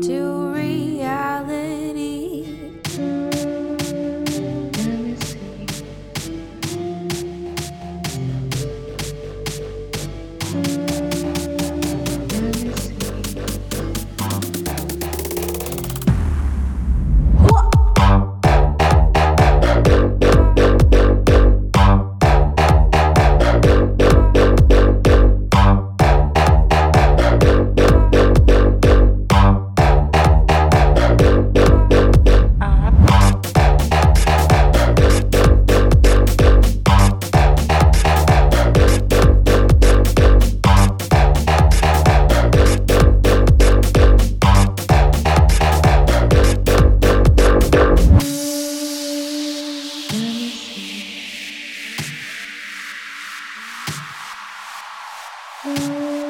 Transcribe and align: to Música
to 0.00 0.45
Música 55.66 56.25